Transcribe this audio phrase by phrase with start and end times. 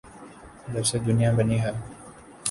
[0.73, 1.71] جب سے دنیا بنی ہے۔